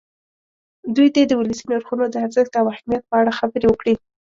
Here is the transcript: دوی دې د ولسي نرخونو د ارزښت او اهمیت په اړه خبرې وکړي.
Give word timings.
دوی 0.95 1.07
دې 1.15 1.23
د 1.27 1.33
ولسي 1.39 1.65
نرخونو 1.71 2.05
د 2.09 2.15
ارزښت 2.25 2.53
او 2.59 2.65
اهمیت 2.73 3.03
په 3.09 3.15
اړه 3.21 3.31
خبرې 3.39 3.67
وکړي. 3.69 3.95